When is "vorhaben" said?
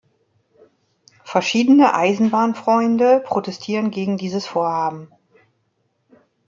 4.47-5.09